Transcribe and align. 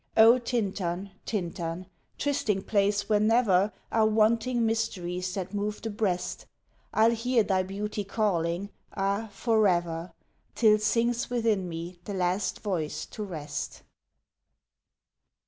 O 0.17 0.39
Tintern, 0.39 1.11
Tintern! 1.27 1.85
trysting 2.17 2.63
place, 2.63 3.07
where 3.07 3.19
never 3.19 3.71
Are 3.91 4.07
wanting 4.07 4.65
mysteries 4.65 5.31
that 5.35 5.53
move 5.53 5.79
the 5.83 5.91
breast, 5.91 6.47
I'll 6.91 7.11
hear 7.11 7.43
thy 7.43 7.61
beauty 7.61 8.03
calling, 8.03 8.71
ah, 8.97 9.29
for 9.31 9.67
ever 9.67 10.11
Till 10.55 10.79
sinks 10.79 11.29
within 11.29 11.69
me 11.69 11.99
the 12.05 12.15
last 12.15 12.61
voice 12.61 13.05
to 13.13 13.23
rest! 13.23 13.83